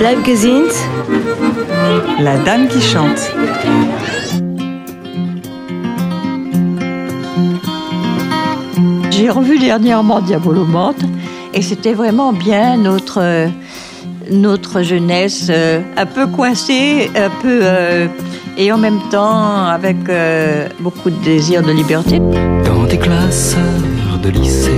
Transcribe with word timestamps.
Bleib 0.00 0.24
gesund. 0.24 0.72
La 2.20 2.38
dame 2.38 2.68
qui 2.68 2.80
chante. 2.80 3.20
J'ai 9.10 9.28
revu 9.28 9.58
dernièrement 9.58 10.20
Diabolomante 10.20 11.02
et 11.52 11.60
c'était 11.60 11.92
vraiment 11.92 12.32
bien 12.32 12.78
notre, 12.78 13.50
notre 14.30 14.80
jeunesse, 14.80 15.48
euh, 15.50 15.82
un 15.98 16.06
peu 16.06 16.26
coincée, 16.26 17.10
un 17.14 17.28
peu 17.42 17.60
euh, 17.62 18.06
et 18.56 18.72
en 18.72 18.78
même 18.78 19.00
temps 19.10 19.66
avec 19.66 19.96
euh, 20.08 20.66
beaucoup 20.80 21.10
de 21.10 21.22
désir 21.22 21.62
de 21.62 21.72
liberté. 21.72 22.20
Dans 22.64 22.86
tes 22.88 22.96
classes 22.96 23.54
de 24.22 24.30
lycée, 24.30 24.70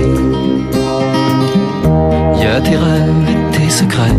il 2.35 2.41
y 2.41 2.45
a 2.45 2.59
tes 2.59 2.75
rêves 2.75 3.29
et 3.29 3.57
tes 3.57 3.69
secrets, 3.69 4.11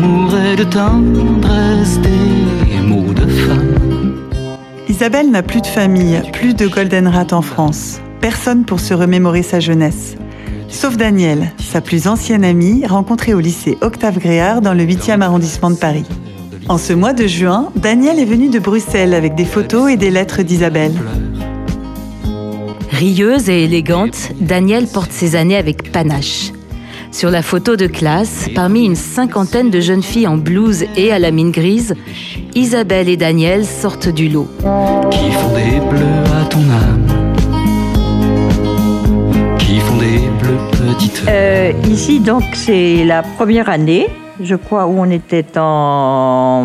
d'amour 0.00 0.34
et 0.36 0.56
de 0.56 0.64
tendresse, 0.64 1.98
des 2.00 2.80
mots 2.80 3.12
de 3.12 3.26
femme. 3.26 4.28
Isabelle 4.88 5.30
n'a 5.30 5.42
plus 5.42 5.60
de 5.60 5.66
famille, 5.66 6.20
plus 6.32 6.54
de 6.54 6.66
golden 6.66 7.06
rat 7.06 7.26
en 7.32 7.42
France. 7.42 8.00
Personne 8.20 8.64
pour 8.64 8.80
se 8.80 8.94
remémorer 8.94 9.42
sa 9.42 9.60
jeunesse. 9.60 10.16
Sauf 10.68 10.96
Daniel, 10.96 11.52
sa 11.58 11.80
plus 11.80 12.06
ancienne 12.06 12.44
amie, 12.44 12.86
rencontrée 12.86 13.34
au 13.34 13.40
lycée 13.40 13.76
Octave 13.80 14.18
Gréard 14.18 14.60
dans 14.60 14.74
le 14.74 14.84
8e 14.84 15.20
arrondissement 15.20 15.70
de 15.70 15.76
Paris. 15.76 16.06
En 16.68 16.78
ce 16.78 16.92
mois 16.92 17.12
de 17.12 17.26
juin, 17.26 17.70
Daniel 17.76 18.18
est 18.18 18.24
venu 18.24 18.48
de 18.48 18.58
Bruxelles 18.58 19.14
avec 19.14 19.34
des 19.34 19.44
photos 19.44 19.90
et 19.90 19.96
des 19.96 20.10
lettres 20.10 20.42
d'Isabelle. 20.42 20.94
Rieuse 22.90 23.48
et 23.48 23.64
élégante, 23.64 24.30
Danielle 24.40 24.86
porte 24.86 25.10
ses 25.10 25.34
années 25.34 25.56
avec 25.56 25.90
panache. 25.90 26.52
Sur 27.12 27.30
la 27.30 27.42
photo 27.42 27.76
de 27.76 27.86
classe, 27.86 28.48
parmi 28.54 28.84
une 28.84 28.94
cinquantaine 28.94 29.68
de 29.68 29.80
jeunes 29.80 30.02
filles 30.02 30.28
en 30.28 30.36
blouse 30.36 30.84
et 30.96 31.12
à 31.12 31.18
la 31.18 31.30
mine 31.32 31.50
grise, 31.50 31.94
Isabelle 32.54 33.08
et 33.08 33.16
Daniel 33.16 33.66
sortent 33.66 34.08
du 34.08 34.28
lot. 34.28 34.48
Qui 35.10 35.30
font 35.32 35.54
des 35.54 35.80
bleus 35.90 36.24
à 36.40 36.44
ton 36.46 36.60
âme 36.70 37.06
Qui 39.58 39.80
font 39.80 39.96
des 39.96 40.20
bleus 40.40 40.58
petites 40.70 41.24
Euh, 41.28 41.72
ici, 41.88 42.20
donc, 42.20 42.44
c'est 42.54 43.04
la 43.04 43.22
première 43.22 43.68
année, 43.68 44.06
je 44.40 44.54
crois, 44.54 44.86
où 44.86 45.00
on 45.00 45.10
était 45.10 45.58
en, 45.58 46.64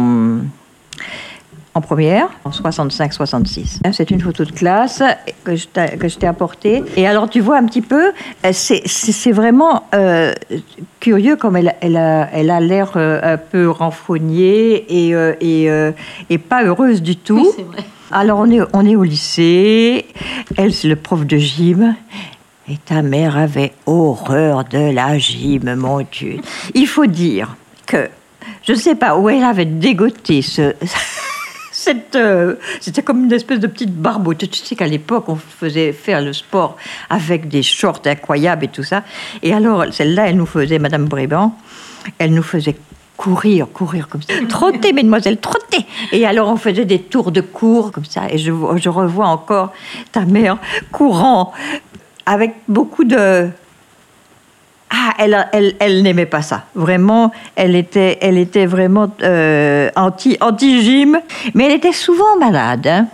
en 1.76 1.82
première, 1.82 2.30
en 2.46 2.50
65-66. 2.52 3.80
C'est 3.92 4.10
une 4.10 4.22
photo 4.22 4.46
de 4.46 4.52
classe 4.52 5.04
que 5.44 5.56
je 5.56 5.68
t'ai 6.18 6.26
apportée. 6.28 6.82
Et 6.96 7.06
alors, 7.06 7.30
tu 7.30 7.42
vois 7.42 7.58
un 7.58 7.66
petit 7.66 7.82
peu, 7.82 8.12
euh, 8.46 8.50
c'est- 8.54 9.32
vraiment 9.34 9.84
euh, 9.94 10.34
curieux 11.02 11.36
comme 11.36 11.58
elle, 11.58 11.76
elle 11.82 11.98
a 11.98 12.30
elle 12.32 12.50
a 12.50 12.60
l'air 12.62 12.94
euh, 12.96 13.20
un 13.22 13.38
peu 13.38 13.70
renfrognée 13.70 14.86
et, 14.88 15.10
et, 15.42 15.70
et 16.30 16.38
pas 16.38 16.64
heureuse 16.64 17.02
du 17.02 17.18
tout. 17.18 17.52
Alors, 18.12 18.40
on 18.40 18.50
est, 18.50 18.62
on 18.72 18.86
est 18.86 18.96
au 18.96 19.04
lycée. 19.04 20.06
Elle, 20.58 20.74
c'est 20.74 20.88
le 20.88 20.96
prof 20.96 21.26
de 21.26 21.38
gym. 21.38 21.96
Et 22.70 22.78
ta 22.78 23.02
mère 23.02 23.38
avait 23.38 23.74
horreur 23.86 24.64
de 24.64 24.92
la 24.94 25.18
gym, 25.18 25.76
mon 25.76 26.02
Dieu. 26.10 26.38
Il 26.74 26.88
faut 26.88 27.06
dire 27.06 27.56
que 27.86 28.08
je 28.64 28.72
ne 28.72 28.78
sais 28.78 28.96
pas 28.96 29.18
où 29.18 29.28
elle 29.30 29.44
avait 29.44 29.66
dégoté 29.66 30.42
ce. 30.42 30.74
Cette, 31.86 32.16
euh, 32.16 32.56
c'était 32.82 33.04
comme 33.04 33.26
une 33.26 33.32
espèce 33.32 33.60
de 33.60 33.68
petite 33.68 33.94
barboute. 33.94 34.50
Tu 34.50 34.66
sais 34.66 34.76
qu'à 34.76 34.88
l'époque, 34.88 35.26
on 35.28 35.36
faisait 35.36 35.94
faire 35.94 36.20
le 36.20 36.34
sport 36.34 36.78
avec 37.12 37.48
des 37.48 37.62
shorts 37.62 38.02
incroyables 38.06 38.66
et 38.66 38.70
tout 38.70 38.82
ça. 38.82 39.04
Et 39.44 39.54
alors, 39.54 39.86
celle-là, 39.94 40.30
elle 40.30 40.36
nous 40.36 40.48
faisait, 40.48 40.80
Madame 40.80 41.06
Bréban, 41.06 41.56
elle 42.18 42.34
nous 42.34 42.42
faisait 42.42 42.76
courir, 43.18 43.68
courir 43.72 44.08
comme 44.08 44.24
ça. 44.24 44.34
Trotter, 44.50 44.94
mesdemoiselles, 44.94 45.38
trotter. 45.38 45.86
Et 46.12 46.26
alors, 46.26 46.50
on 46.50 46.58
faisait 46.58 46.86
des 46.86 47.02
tours 47.02 47.32
de 47.32 47.42
cours 47.42 47.92
comme 47.92 48.06
ça. 48.06 48.24
Et 48.32 48.40
je 48.40 48.50
revois 48.90 49.28
encore 49.28 49.72
ta 50.12 50.22
mère 50.22 50.58
courant 50.92 51.54
avec 52.26 52.56
beaucoup 52.68 53.04
de... 53.04 53.48
Ah, 54.90 55.14
elle, 55.18 56.04
n'aimait 56.04 56.26
pas 56.28 56.42
ça. 56.42 56.66
Vraiment, 56.76 57.32
elle 57.56 57.76
était, 57.76 58.66
vraiment 58.66 59.12
euh, 59.24 59.90
anti, 59.96 60.38
anti-gym. 60.42 61.20
Mais 61.54 61.66
elle 61.66 61.74
était 61.74 61.92
souvent 61.92 62.38
malade. 62.40 62.88
hein. 62.88 63.08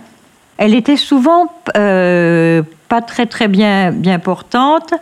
Elle 0.58 0.74
était 0.74 0.96
souvent 0.96 1.52
euh, 1.76 2.62
pas 2.88 3.00
très, 3.00 3.26
très 3.26 3.48
bien, 3.48 3.90
bien 3.90 4.18
portante. 4.18 4.92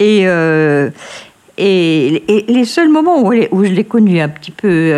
Et, 0.00 0.22
euh, 0.26 0.90
les 1.56 2.64
seuls 2.64 2.88
moments 2.88 3.22
où, 3.22 3.64
je 3.64 3.70
l'ai 3.70 3.84
connue 3.84 4.20
un 4.20 4.28
petit 4.28 4.50
peu 4.50 4.92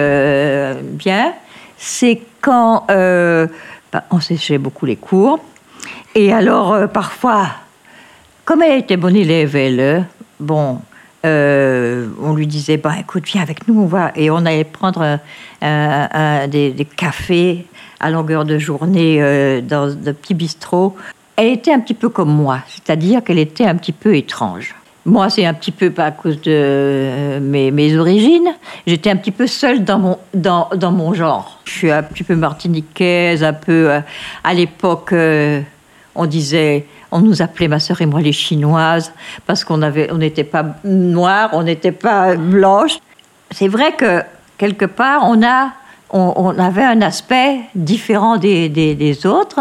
bien, 0.83 1.33
c'est 1.77 2.21
quand 2.41 2.87
bah, 2.89 4.05
on 4.11 4.21
séchait 4.21 4.59
beaucoup 4.59 4.87
les 4.87 4.97
cours. 4.97 5.39
Et 6.15 6.33
alors, 6.33 6.89
parfois, 6.89 7.47
comme 8.45 8.63
elle 8.63 8.81
était 8.81 8.97
bonne 8.97 9.17
élève, 9.17 9.55
elle, 9.57 10.05
bon, 10.39 10.81
euh, 11.25 12.09
on 12.23 12.35
lui 12.35 12.47
disait, 12.47 12.77
bah, 12.77 12.95
écoute, 12.99 13.25
viens 13.27 13.43
avec 13.43 13.69
nous, 13.69 13.81
on 13.81 13.87
va. 13.87 14.13
Et 14.17 14.31
on 14.31 14.39
allait 14.39 14.65
prendre 14.65 15.03
euh, 15.03 15.17
un- 15.63 16.49
des, 16.49 16.75
cafés 16.97 17.67
à 18.01 18.11
longueur 18.11 18.45
de 18.45 18.59
journée 18.59 19.19
euh, 19.21 19.61
dans 19.61 19.89
de 19.95 20.13
petits 20.13 20.35
bistrots. 20.35 20.97
Elle 21.37 21.49
était 21.49 21.73
un 21.73 21.81
petit 21.81 21.95
peu 21.95 22.09
comme 22.09 22.31
moi, 22.35 22.61
c'est-à-dire 22.69 23.23
qu'elle 23.25 23.39
était 23.39 23.65
un 23.65 23.75
petit 23.77 23.93
peu 23.93 24.15
étrange. 24.17 24.75
Moi, 25.07 25.31
c'est 25.31 25.47
un 25.47 25.55
petit 25.55 25.73
peu 25.73 25.91
à 25.97 26.11
cause 26.11 26.37
de 26.43 26.51
euh, 26.53 27.41
mes, 27.41 27.71
mes 27.71 27.97
origines. 27.97 28.51
J'étais 28.87 29.11
un 29.11 29.17
petit 29.17 29.31
peu 29.31 29.47
seule 29.47 29.83
dans 29.85 29.99
mon, 29.99 30.19
dans, 30.35 30.69
dans 30.77 30.93
mon 30.93 31.15
genre. 31.15 31.59
Je 31.65 31.73
suis 31.73 31.91
un 31.91 32.03
petit 32.03 32.23
peu 32.23 32.37
martiniquaise, 32.37 33.43
un 33.43 33.55
peu. 33.55 33.91
euh, 33.91 34.01
à 34.45 34.53
l'époque, 34.53 35.13
euh, 35.15 35.63
on 36.15 36.27
disait, 36.27 36.85
on 37.13 37.21
nous 37.21 37.43
appelait 37.43 37.69
ma 37.69 37.81
sœur 37.81 38.01
et 38.01 38.07
moi 38.07 38.21
les 38.21 38.33
chinoises 38.33 39.13
parce 39.47 39.65
qu'on 39.65 39.83
avait, 39.83 40.11
on 40.13 40.19
n'était 40.19 40.45
pas 40.45 40.65
noires, 40.85 41.51
on 41.53 41.63
n'était 41.63 41.93
pas 41.93 42.37
blanches. 42.37 42.99
C'est 43.51 43.69
vrai 43.69 43.93
que 43.97 44.23
quelque 44.59 44.85
part, 44.85 45.23
on 45.25 45.43
a, 45.43 45.73
on, 46.11 46.33
on 46.37 46.59
avait 46.59 46.85
un 46.85 47.03
aspect 47.03 47.61
différent 47.75 48.37
des, 48.37 48.69
des, 48.69 48.95
des 48.95 49.27
autres. 49.27 49.61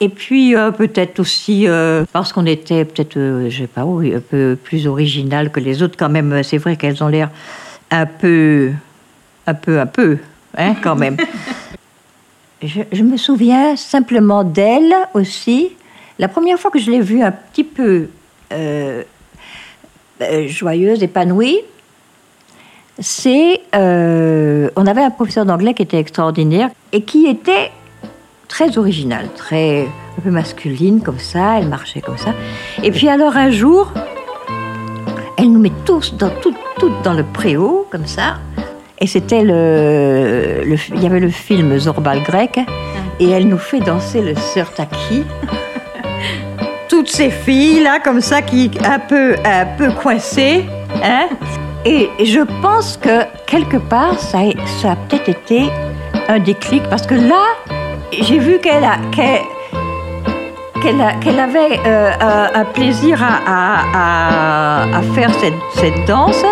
Et 0.00 0.10
puis 0.10 0.54
euh, 0.54 0.72
peut-être 0.72 1.20
aussi 1.20 1.66
euh, 1.66 2.04
parce 2.12 2.32
qu'on 2.32 2.44
était 2.44 2.84
peut-être, 2.84 3.16
euh, 3.16 3.48
je 3.48 3.62
sais 3.62 3.66
pas, 3.66 3.84
oui, 3.84 4.14
un 4.14 4.20
peu 4.20 4.58
plus 4.62 4.86
original 4.86 5.50
que 5.50 5.60
les 5.60 5.82
autres 5.82 5.96
quand 5.98 6.10
même. 6.10 6.42
C'est 6.42 6.58
vrai 6.58 6.76
qu'elles 6.76 7.02
ont 7.02 7.08
l'air 7.08 7.30
un 7.90 8.04
peu, 8.04 8.72
un 9.46 9.54
peu, 9.54 9.80
un 9.80 9.86
peu, 9.86 10.18
hein, 10.56 10.74
quand 10.82 10.96
même. 10.96 11.16
Je, 12.62 12.80
je 12.90 13.02
me 13.02 13.18
souviens 13.18 13.76
simplement 13.76 14.42
d'elle 14.42 14.94
aussi. 15.12 15.72
La 16.18 16.28
première 16.28 16.58
fois 16.58 16.70
que 16.70 16.78
je 16.78 16.90
l'ai 16.90 17.00
vue 17.00 17.22
un 17.22 17.32
petit 17.32 17.64
peu 17.64 18.08
euh, 18.52 19.02
euh, 20.22 20.48
joyeuse, 20.48 21.02
épanouie, 21.02 21.58
c'est. 22.98 23.60
euh, 23.74 24.70
on 24.76 24.86
avait 24.86 25.02
un 25.02 25.10
professeur 25.10 25.44
d'anglais 25.44 25.74
qui 25.74 25.82
était 25.82 25.98
extraordinaire 25.98 26.70
et 26.92 27.02
qui 27.02 27.26
était 27.26 27.70
très 28.48 28.78
original, 28.78 29.28
très 29.36 29.82
un 30.18 30.20
peu 30.22 30.30
masculine 30.30 31.02
comme 31.02 31.18
ça, 31.18 31.58
elle 31.58 31.68
marchait 31.68 32.00
comme 32.00 32.16
ça. 32.16 32.32
Et 32.82 32.90
puis 32.90 33.08
alors 33.08 33.36
un 33.36 33.50
jour, 33.50 33.92
elle 35.36 35.52
nous 35.52 35.58
met 35.58 35.72
tous 35.84 36.14
dans, 36.14 36.30
tout, 36.40 36.54
toutes 36.78 37.02
dans 37.02 37.12
le 37.12 37.24
préau, 37.24 37.86
comme 37.90 38.06
ça. 38.06 38.38
Et 38.98 39.06
c'était 39.06 39.42
le, 39.42 40.62
le- 40.64 40.94
Il 40.94 41.02
y 41.02 41.06
avait 41.06 41.20
le 41.20 41.28
film 41.28 41.76
Zorbal 41.78 42.22
grec. 42.22 42.58
Et 43.20 43.28
elle 43.30 43.46
nous 43.48 43.58
fait 43.58 43.80
danser 43.80 44.22
le 44.22 44.34
Sirtaki. 44.34 45.22
Toutes 46.96 47.10
ces 47.10 47.28
filles, 47.28 47.80
là, 47.80 47.98
comme 48.02 48.22
ça, 48.22 48.40
qui 48.40 48.70
un 48.82 48.98
peu, 48.98 49.34
un 49.44 49.66
peu 49.76 49.90
coincées. 49.90 50.64
Hein 51.04 51.28
et 51.84 52.08
je 52.24 52.40
pense 52.62 52.96
que, 52.96 53.20
quelque 53.46 53.76
part, 53.76 54.18
ça, 54.18 54.38
a- 54.38 54.96
peut-être 55.06 55.28
été 55.28 55.64
un 56.26 56.38
déclic. 56.38 56.82
Parce 56.88 57.06
que 57.06 57.14
là, 57.14 57.42
j'ai 58.18 58.38
vu 58.38 58.60
qu'elle 58.60 58.82
a... 58.82 58.96
qu'elle- 59.14 59.42
qu'elle 60.80 61.04
qu'elle 61.20 61.38
avait 61.38 61.78
euh, 61.84 62.12
un, 62.54 62.64
plaisir 62.64 63.22
à, 63.22 65.00
faire 65.14 65.28
cette 65.74 66.06
danse. 66.06 66.42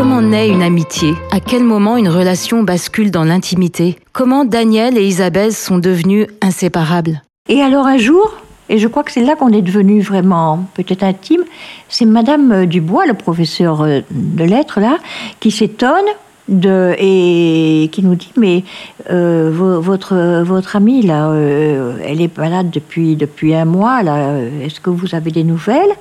Comment 0.00 0.22
naît 0.22 0.48
une 0.48 0.62
amitié? 0.62 1.12
À 1.30 1.40
quel 1.40 1.62
moment 1.62 1.98
une 1.98 2.08
relation 2.08 2.62
bascule 2.62 3.10
dans 3.10 3.24
l'intimité? 3.24 3.98
Comment 4.14 4.46
Daniel 4.46 4.96
et 4.96 5.04
Isabelle 5.06 5.52
sont 5.52 5.76
devenus 5.76 6.26
inséparables? 6.40 7.20
Et 7.50 7.60
alors 7.60 7.84
un 7.86 7.98
jour, 7.98 8.32
et 8.70 8.78
je 8.78 8.88
crois 8.88 9.02
que 9.02 9.12
c'est 9.12 9.22
là 9.22 9.36
qu'on 9.36 9.52
est 9.52 9.60
devenu 9.60 10.00
vraiment 10.00 10.64
peut-être 10.72 11.02
intime, 11.02 11.42
c'est 11.90 12.06
Madame 12.06 12.50
euh, 12.50 12.64
Dubois, 12.64 13.04
le 13.04 13.12
professeur 13.12 13.82
euh, 13.82 14.00
de 14.10 14.42
lettres 14.44 14.80
là, 14.80 14.96
qui 15.38 15.50
s'étonne 15.50 16.06
de, 16.48 16.94
et 16.98 17.90
qui 17.92 18.02
nous 18.02 18.14
dit 18.14 18.32
mais 18.38 18.64
euh, 19.10 19.50
vo- 19.52 19.82
votre 19.82 20.40
votre 20.44 20.76
amie 20.76 21.02
là, 21.02 21.30
elle 21.34 22.22
est 22.22 22.38
malade 22.38 22.70
depuis 22.70 23.16
depuis 23.16 23.54
un 23.54 23.66
mois 23.66 24.02
là. 24.02 24.38
Est-ce 24.64 24.80
que 24.80 24.88
vous 24.88 25.14
avez 25.14 25.30
des 25.30 25.44
nouvelles? 25.44 25.92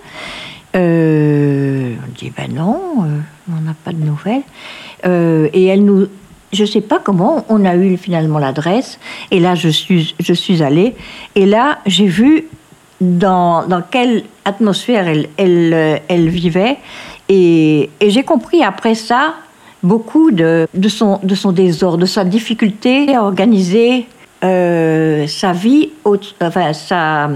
Dit 2.19 2.31
ben 2.35 2.53
non, 2.53 3.03
euh, 3.03 3.19
on 3.49 3.61
n'a 3.61 3.73
pas 3.83 3.91
de 3.91 4.03
nouvelles. 4.03 4.43
Euh, 5.05 5.49
et 5.53 5.65
elle 5.65 5.85
nous, 5.85 6.07
je 6.51 6.65
sais 6.65 6.81
pas 6.81 6.99
comment, 6.99 7.45
on 7.49 7.65
a 7.65 7.75
eu 7.75 7.97
finalement 7.97 8.39
l'adresse. 8.39 8.99
Et 9.31 9.39
là 9.39 9.55
je 9.55 9.69
suis 9.69 10.15
je 10.19 10.33
suis 10.33 10.61
allée 10.61 10.95
et 11.35 11.45
là 11.45 11.79
j'ai 11.85 12.07
vu 12.07 12.47
dans, 13.01 13.65
dans 13.65 13.81
quelle 13.81 14.23
atmosphère 14.43 15.07
elle, 15.07 15.29
elle, 15.37 15.73
euh, 15.73 15.97
vivait. 16.09 16.77
Et, 17.29 17.89
et 17.99 18.09
j'ai 18.09 18.23
compris 18.23 18.63
après 18.63 18.95
ça 18.95 19.35
beaucoup 19.81 20.31
de, 20.31 20.67
de, 20.73 20.89
son, 20.89 21.19
de 21.23 21.35
son 21.35 21.53
désordre, 21.53 21.99
de 21.99 22.05
sa 22.05 22.25
difficulté 22.25 23.15
à 23.15 23.23
organiser 23.23 24.07
sa 24.41 25.51
vie, 25.51 25.89
enfin, 26.05 26.71
sa, 26.71 27.29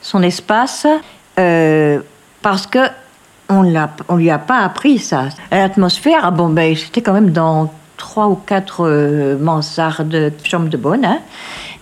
son 0.00 0.22
espace, 0.22 0.86
parce 1.36 2.66
que 2.66 2.80
on 3.52 3.88
on 4.08 4.16
lui 4.16 4.30
a 4.30 4.38
pas 4.38 4.58
appris 4.60 4.98
ça. 4.98 5.28
L'atmosphère, 5.50 6.32
bon, 6.32 6.48
ben, 6.48 6.74
c'était 6.76 7.02
quand 7.02 7.12
même 7.12 7.30
dans 7.30 7.72
trois 7.96 8.28
ou 8.28 8.34
quatre 8.34 8.84
euh, 8.86 9.38
mansardes, 9.38 10.32
chambres 10.44 10.68
de 10.68 10.76
bonne, 10.76 11.04
hein. 11.04 11.20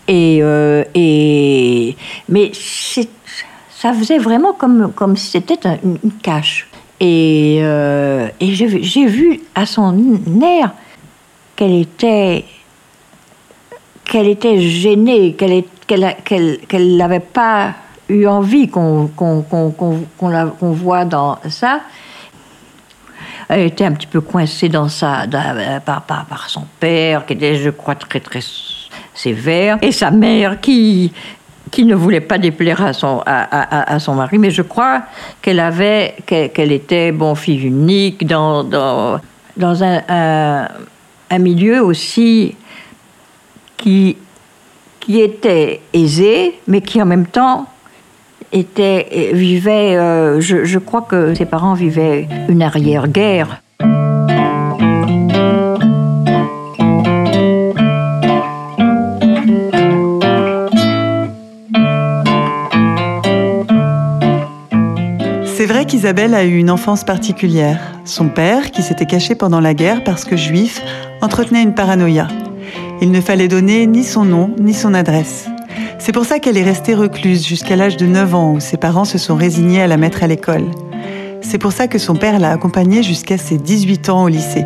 Et, 0.09 0.41
euh, 0.43 0.83
et 0.95 1.97
mais 2.29 2.51
ça 2.55 3.93
faisait 3.93 4.19
vraiment 4.19 4.53
comme, 4.53 4.93
comme 4.95 5.17
si 5.17 5.29
c'était 5.31 5.67
un- 5.67 5.79
une, 5.85 5.99
cache. 6.23 6.69
Et, 6.99 7.61
euh, 7.63 8.29
et 8.41 8.53
j'ai 8.55 9.07
vu- 9.07 9.41
à 9.55 9.65
son 9.67 9.97
air 10.43 10.73
qu'elle 11.57 11.75
était 11.75 12.45
qu'elle 14.05 14.27
était 14.29 14.61
gênée, 14.61 15.35
qu'elle 15.35 15.63
qu'elle 16.69 16.97
n'avait 16.97 17.21
pas 17.21 17.75
eu 18.11 18.27
envie 18.27 18.69
qu'on 18.69 19.09
qu'on 19.09 20.29
la- 20.29 20.47
qu'on 20.47 20.73
voit 20.73 21.05
dans 21.05 21.39
ça. 21.49 21.81
Elle 23.49 23.63
était 23.67 23.85
un 23.85 23.93
petit 23.93 24.07
peu 24.07 24.21
coincée 24.21 24.69
dans 24.69 24.89
sa, 24.89 25.23
euh, 25.23 25.81
par, 25.81 26.03
par, 26.03 26.25
par 26.27 26.49
son 26.49 26.65
père, 26.79 27.27
qui 27.27 27.33
était, 27.33 27.57
je 27.57 27.71
crois, 27.71 27.97
très 27.97 28.21
très 28.21 28.41
sévère, 29.13 29.77
et 29.83 29.91
sa 29.91 30.13
mère 30.13 30.61
qui, 30.61 31.13
qui 31.73 31.85
ne 31.85 31.97
voulait 31.97 32.21
pas 32.21 32.39
déplaire 32.39 32.81
à 32.85 32.93
son, 32.93 33.23
à, 33.27 33.43
à- 33.43 33.93
à 33.95 33.99
son 33.99 34.15
mari, 34.15 34.39
mais 34.39 34.53
je 34.53 34.63
crois 34.63 35.03
qu'elle 35.43 35.59
avait, 35.59 36.15
qu'elle 36.27 36.71
était 36.71 37.11
bon 37.11 37.35
fille 37.35 37.63
unique 37.67 38.25
dans, 38.25 38.63
dans, 38.63 39.21
dans 39.57 39.83
un, 39.83 40.01
un, 40.09 40.69
un 41.31 41.39
milieu 41.39 41.83
aussi 41.85 42.55
qui, 43.77 44.17
qui 45.01 45.21
était 45.21 45.81
aisé, 45.93 46.61
mais 46.69 46.81
qui 46.83 47.03
en 47.03 47.07
même 47.07 47.27
temps 47.27 47.67
était, 48.53 49.31
vivait, 49.33 49.97
euh, 49.97 50.41
je, 50.41 50.65
je 50.65 50.79
crois 50.79 51.03
que 51.03 51.35
ses 51.35 51.45
parents 51.45 51.75
vivaient 51.75 52.29
une 52.49 52.63
arrière-guerre. 52.63 53.63
C'est 65.45 65.67
vrai 65.67 65.85
qu'Isabelle 65.85 66.35
a 66.35 66.45
eu 66.45 66.57
une 66.57 66.71
enfance 66.71 67.05
particulière. 67.05 67.79
Son 68.07 68.29
père, 68.29 68.71
qui 68.71 68.83
s'était 68.83 69.07
caché 69.07 69.35
pendant 69.35 69.61
la 69.61 69.75
guerre 69.75 70.03
parce 70.05 70.25
que 70.25 70.37
juif, 70.37 70.83
entretenait 71.21 71.63
une 71.63 71.75
paranoïa. 71.75 72.29
Il 73.03 73.11
ne 73.11 73.21
fallait 73.21 73.49
donner 73.49 73.87
ni 73.87 74.05
son 74.05 74.25
nom 74.25 74.55
ni 74.59 74.73
son 74.73 74.95
adresse. 74.95 75.49
C'est 76.01 76.13
pour 76.13 76.25
ça 76.25 76.39
qu'elle 76.39 76.57
est 76.57 76.65
restée 76.65 76.95
recluse 76.95 77.47
jusqu'à 77.47 77.77
l'âge 77.77 77.99
de 77.99 78.07
9 78.07 78.35
ans 78.35 78.53
où 78.55 78.61
ses 78.61 78.79
parents 78.79 79.05
se 79.05 79.19
sont 79.19 79.37
résignés 79.37 79.83
à 79.83 79.87
la 79.87 79.99
mettre 79.99 80.23
à 80.23 80.27
l'école. 80.27 80.65
C'est 81.43 81.59
pour 81.59 81.73
ça 81.73 81.89
que 81.89 81.99
son 81.99 82.17
père 82.17 82.39
l'a 82.39 82.53
accompagnée 82.53 83.03
jusqu'à 83.03 83.37
ses 83.37 83.59
18 83.59 84.09
ans 84.09 84.25
au 84.25 84.29
lycée. 84.29 84.65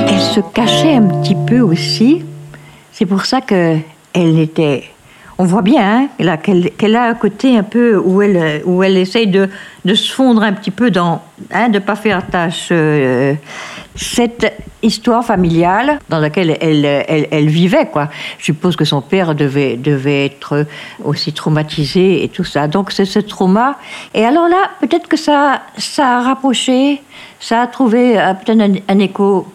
Elle 0.00 0.20
se 0.20 0.40
cachait 0.52 0.94
un 0.94 1.06
petit 1.22 1.36
peu 1.46 1.60
aussi. 1.60 2.24
C'est 2.90 3.06
pour 3.06 3.24
ça 3.24 3.40
que 3.40 3.78
elle 4.14 4.38
était. 4.40 4.95
On 5.38 5.44
voit 5.44 5.62
bien 5.62 5.82
hein, 5.82 6.08
là, 6.18 6.38
qu'elle 6.38 6.96
a 6.96 7.04
un 7.04 7.14
côté 7.14 7.58
un 7.58 7.62
peu 7.62 7.98
où 7.98 8.22
elle, 8.22 8.62
où 8.64 8.82
elle 8.82 8.96
essaye 8.96 9.26
de, 9.26 9.50
de 9.84 9.94
se 9.94 10.12
fondre 10.12 10.42
un 10.42 10.54
petit 10.54 10.70
peu 10.70 10.90
dans. 10.90 11.22
Hein, 11.52 11.68
de 11.68 11.74
ne 11.74 11.78
pas 11.78 11.96
faire 11.96 12.26
tâche. 12.26 12.68
euh, 12.70 13.34
cette 13.96 14.52
histoire 14.82 15.24
familiale 15.24 15.98
dans 16.08 16.18
laquelle 16.18 16.56
elle, 16.60 16.84
elle, 16.84 17.48
vivait. 17.48 17.86
Quoi. 17.86 18.08
Je 18.38 18.44
suppose 18.44 18.76
que 18.76 18.84
son 18.84 19.00
père 19.00 19.34
devait, 19.34 19.76
devait 19.76 20.26
être 20.26 20.66
aussi 21.02 21.32
traumatisé 21.32 22.22
et 22.22 22.28
tout 22.28 22.44
ça. 22.44 22.68
Donc 22.68 22.92
c'est 22.92 23.04
ce 23.04 23.18
trauma. 23.18 23.78
Et 24.14 24.24
alors 24.24 24.48
là, 24.48 24.70
peut-être 24.80 25.08
que 25.08 25.16
ça, 25.16 25.62
ça 25.78 26.18
a 26.18 26.22
rapproché, 26.22 27.02
ça 27.40 27.62
a 27.62 27.66
trouvé 27.66 28.18
euh, 28.18 28.34
peut-être 28.34 28.60
un, 28.60 28.74
un 28.88 28.98
écho 28.98 29.46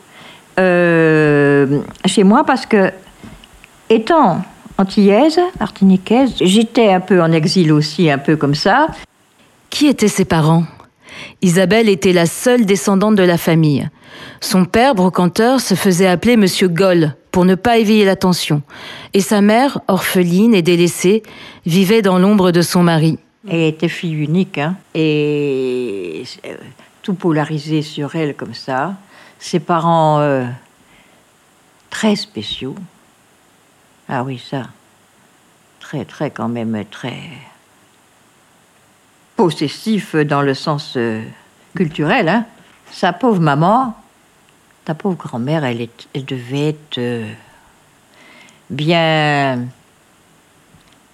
euh, 0.60 1.80
chez 2.06 2.24
moi 2.24 2.44
parce 2.44 2.66
que, 2.66 2.92
étant 3.90 4.42
antillaise, 4.78 5.40
martiniquaise, 5.60 6.34
j'étais 6.42 6.92
un 6.92 7.00
peu 7.00 7.22
en 7.22 7.32
exil 7.32 7.72
aussi, 7.72 8.10
un 8.10 8.18
peu 8.18 8.36
comme 8.36 8.56
ça. 8.56 8.88
Qui 9.70 9.88
étaient 9.88 10.08
ses 10.08 10.26
parents? 10.26 10.66
Isabelle 11.42 11.90
était 11.90 12.14
la 12.14 12.26
seule 12.26 12.66
descendante 12.66 13.16
de 13.16 13.24
la 13.24 13.38
famille. 13.38 13.90
Son 14.40 14.66
père, 14.66 14.96
brocanteur, 14.96 15.60
se 15.60 15.76
faisait 15.76 16.08
appeler 16.08 16.38
Monsieur 16.38 16.68
Goll 16.68 17.16
pour 17.32 17.46
ne 17.46 17.56
pas 17.56 17.78
éveiller 17.78 18.06
l'attention. 18.06 18.62
Et 19.14 19.22
sa 19.22 19.42
mère, 19.42 19.80
orpheline 19.88 20.54
et 20.54 20.62
délaissée, 20.62 21.24
vivait 21.66 22.02
dans 22.02 22.20
l'ombre 22.20 22.52
de 22.52 22.62
son 22.62 22.84
mari. 22.84 23.18
Elle 23.48 23.62
était 23.62 23.88
fille 23.88 24.14
unique, 24.14 24.58
hein, 24.58 24.76
et 24.94 26.24
euh, 26.46 26.56
tout 27.02 27.14
polarisé 27.16 27.82
sur 27.82 28.16
elle 28.16 28.36
comme 28.36 28.54
ça. 28.54 28.96
Ses 29.40 29.60
parents 29.60 30.20
euh, 30.20 30.46
très 31.90 32.16
spéciaux. 32.16 32.76
Ah 34.14 34.24
oui, 34.24 34.38
ça. 34.46 34.64
Très, 35.80 36.04
très 36.04 36.30
quand 36.32 36.50
même, 36.50 36.84
très 36.92 37.18
possessif 39.38 40.16
dans 40.16 40.42
le 40.42 40.54
sens 40.54 40.96
euh, 40.98 41.24
culturel. 41.76 42.28
Hein. 42.28 42.46
Sa 42.92 43.14
pauvre 43.14 43.40
maman, 43.40 43.96
ta 44.84 44.94
pauvre 44.96 45.16
grand-mère, 45.16 45.64
elle, 45.64 45.80
est- 45.82 46.08
elle 46.14 46.26
devait 46.26 46.70
être 46.70 46.98
euh, 46.98 47.32
bien, 48.70 49.66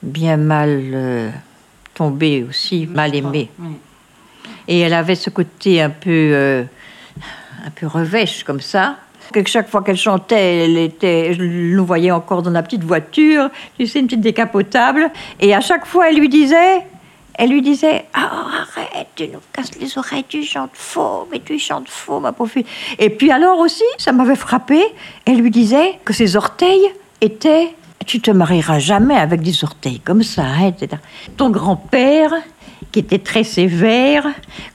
bien 0.01 0.37
mal 0.37 0.69
euh, 0.93 1.29
tombée 1.93 2.43
aussi, 2.49 2.87
mal 2.87 3.13
aimée. 3.15 3.51
Et 4.67 4.79
elle 4.79 4.93
avait 4.93 5.15
ce 5.15 5.29
côté 5.29 5.81
un 5.83 5.89
peu, 5.91 6.65
un 7.65 7.69
peu 7.69 7.87
revêche 7.87 8.43
comme 8.43 8.59
ça. 8.59 8.97
Que 9.33 9.47
chaque 9.47 9.69
fois 9.69 9.83
qu'elle 9.83 9.97
chantait, 9.97 10.65
elle 10.65 10.77
était, 10.77 11.33
je 11.33 11.41
le 11.41 12.11
encore 12.11 12.41
dans 12.41 12.51
la 12.51 12.63
petite 12.63 12.83
voiture, 12.83 13.49
tu 13.77 13.83
une 13.83 14.05
petite 14.05 14.21
décapotable. 14.21 15.09
Et 15.39 15.53
à 15.53 15.61
chaque 15.61 15.85
fois, 15.85 16.09
elle 16.09 16.17
lui 16.17 16.29
disait, 16.29 16.81
elle 17.37 17.51
lui 17.51 17.61
disait, 17.61 18.05
ah, 18.13 18.47
arrête, 18.61 19.07
tu 19.15 19.27
nous 19.27 19.39
casses 19.53 19.77
les 19.79 19.97
oreilles, 19.97 20.25
tu 20.27 20.43
chantes 20.43 20.71
faux, 20.73 21.27
mais 21.31 21.39
tu 21.39 21.59
chantes 21.59 21.87
faux, 21.87 22.19
ma 22.19 22.31
pauvre 22.31 22.51
fille. 22.51 22.65
Et 22.97 23.09
puis 23.11 23.31
alors 23.31 23.59
aussi, 23.59 23.83
ça 23.97 24.11
m'avait 24.11 24.35
frappé, 24.35 24.81
elle 25.25 25.37
lui 25.37 25.51
disait 25.51 25.99
que 26.03 26.13
ses 26.13 26.35
orteils 26.35 26.87
étaient, 27.21 27.75
tu 28.07 28.21
te 28.21 28.31
marieras 28.31 28.79
jamais 28.79 29.15
avec 29.15 29.41
des 29.41 29.63
orteils 29.63 29.99
comme 29.99 30.23
ça, 30.23 30.43
hein, 30.43 30.67
etc. 30.69 30.99
Ton 31.37 31.51
grand-père, 31.51 32.33
qui 32.97 33.01
était 33.01 33.19
très 33.19 33.43
sévère, 33.43 34.25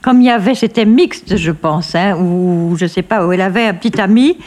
comme 0.01 0.21
il 0.21 0.27
y 0.27 0.29
avait, 0.29 0.55
c'était 0.55 0.85
mixte, 0.85 1.35
je 1.35 1.51
pense, 1.51 1.93
hein, 1.93 2.15
ou 2.15 2.73
je 2.77 2.85
sais 2.85 3.01
pas, 3.01 3.27
où 3.27 3.33
elle 3.33 3.41
avait 3.41 3.65
un 3.65 3.73
petit 3.73 3.99
ami. 3.99 4.37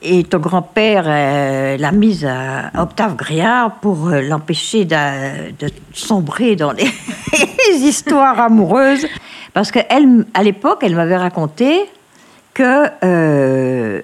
Et 0.00 0.24
ton 0.24 0.38
grand-père 0.38 1.04
euh, 1.06 1.76
l'a 1.76 1.92
mise 1.92 2.24
à 2.24 2.70
Octave 2.80 3.16
Gréard 3.16 3.80
pour 3.82 4.08
euh, 4.08 4.22
l'empêcher 4.22 4.86
de, 4.86 5.50
de 5.58 5.70
sombrer 5.92 6.56
dans 6.56 6.72
les 6.72 6.88
histoires 7.74 8.40
amoureuses. 8.40 9.06
Parce 9.52 9.70
qu'elle, 9.72 10.24
à 10.32 10.42
l'époque, 10.42 10.78
elle 10.80 10.94
m'avait 10.94 11.18
raconté 11.18 11.80
que 12.54 12.86
euh, 13.04 14.00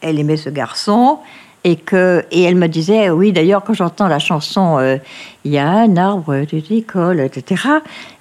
elle 0.00 0.20
aimait 0.20 0.36
ce 0.36 0.50
garçon 0.50 1.18
et 1.64 1.76
que 1.76 2.24
et 2.30 2.42
elle 2.42 2.56
me 2.56 2.66
disait 2.66 3.10
oui 3.10 3.32
d'ailleurs 3.32 3.62
quand 3.64 3.74
j'entends 3.74 4.08
la 4.08 4.18
chanson 4.18 4.78
euh, 4.78 4.96
il 5.44 5.52
y 5.52 5.58
a 5.58 5.68
un 5.68 5.96
arbre 5.96 6.34
de 6.34 6.62
l'école 6.68 7.20
etc 7.20 7.62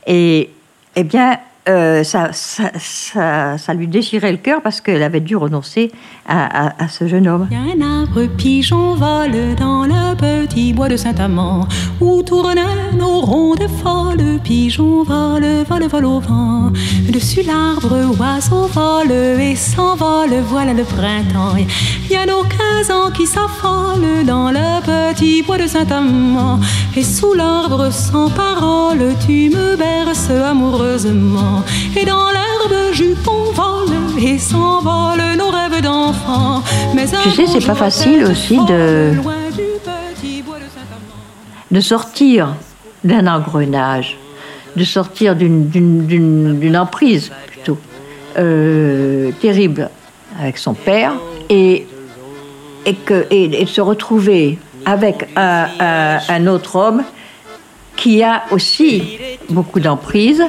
et 0.07 0.49
eh 0.95 1.03
bien 1.03 1.39
euh, 1.69 2.03
ça, 2.03 2.29
ça, 2.33 2.71
ça, 2.79 3.57
ça, 3.59 3.73
lui 3.75 3.87
déchirait 3.87 4.31
le 4.31 4.39
cœur 4.39 4.61
parce 4.63 4.81
qu'elle 4.81 5.03
avait 5.03 5.19
dû 5.19 5.35
renoncer 5.35 5.91
à, 6.27 6.67
à, 6.67 6.83
à 6.83 6.87
ce 6.87 7.07
jeune 7.07 7.27
homme. 7.27 7.47
Un 7.51 7.81
arbre 7.81 8.25
pigeon 8.35 8.95
vole 8.95 9.55
dans 9.59 9.85
le 9.85 10.15
petit 10.15 10.73
bois 10.73 10.89
de 10.89 10.97
Saint-Amand 10.97 11.67
où 11.99 12.23
tournent 12.23 12.55
nos 12.97 13.21
rondes 13.21 13.67
folles. 13.83 14.39
Pigeon 14.43 15.03
vole, 15.03 15.63
vole, 15.69 15.87
vole 15.87 16.05
au 16.05 16.19
vent. 16.19 16.71
Dessus 17.13 17.43
l'arbre, 17.43 18.09
oiseau 18.19 18.65
vole 18.65 19.11
et 19.11 19.55
s'envole. 19.55 20.33
Voilà 20.47 20.73
le 20.73 20.83
printemps. 20.83 21.55
Il 21.57 22.11
y 22.11 22.15
a 22.15 22.25
nos 22.25 22.43
15 22.43 22.89
ans 22.89 23.11
qui 23.11 23.27
s'affolent 23.27 24.25
dans 24.25 24.49
le 24.49 24.81
petit 24.81 25.43
bois 25.43 25.59
de 25.59 25.67
Saint-Amand. 25.67 26.59
Et 26.95 27.03
sous 27.03 27.33
l'arbre 27.33 27.91
sans 27.91 28.31
parole, 28.31 29.13
tu 29.25 29.51
me 29.51 29.75
berces 29.75 30.31
amoureusement. 30.31 31.50
Et 31.95 32.05
dans 32.05 32.29
l'herbe, 32.31 32.93
jupon 32.93 33.51
vole 33.53 34.21
et 34.23 34.37
s'envole 34.37 35.21
nos 35.37 35.49
rêves 35.49 35.81
d'enfants. 35.81 36.63
Tu 37.23 37.31
sais, 37.31 37.47
c'est 37.47 37.65
pas 37.65 37.75
facile 37.75 38.25
aussi 38.25 38.57
de, 38.65 39.13
de 41.71 41.79
sortir 41.79 42.55
d'un 43.03 43.27
engrenage, 43.27 44.17
de 44.75 44.83
sortir 44.83 45.35
d'une 45.35 46.77
emprise 46.77 47.31
plutôt 47.47 47.77
euh, 48.37 49.31
terrible 49.41 49.89
avec 50.39 50.57
son 50.57 50.73
père 50.73 51.13
et, 51.49 51.87
et, 52.85 52.93
que, 52.93 53.25
et, 53.31 53.61
et 53.61 53.65
se 53.65 53.81
retrouver 53.81 54.57
avec 54.85 55.27
un, 55.35 55.67
un, 55.79 56.19
un, 56.27 56.47
autre 56.47 56.75
homme 56.75 57.03
qui 57.95 58.23
a 58.23 58.43
aussi 58.51 59.17
beaucoup 59.49 59.79
d'emprise 59.79 60.43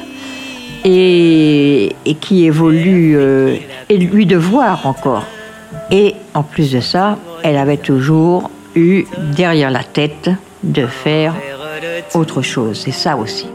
et, 0.83 1.95
et 2.05 2.15
qui 2.15 2.45
évolue, 2.45 3.15
euh, 3.17 3.55
et 3.89 3.97
lui 3.97 4.25
de 4.25 4.37
voir 4.37 4.85
encore. 4.85 5.25
Et 5.91 6.15
en 6.33 6.43
plus 6.43 6.71
de 6.71 6.79
ça, 6.79 7.17
elle 7.43 7.57
avait 7.57 7.77
toujours 7.77 8.49
eu 8.75 9.05
derrière 9.35 9.71
la 9.71 9.83
tête 9.83 10.29
de 10.63 10.85
faire 10.85 11.35
autre 12.13 12.41
chose. 12.41 12.81
C'est 12.83 12.91
ça 12.91 13.17
aussi. 13.17 13.47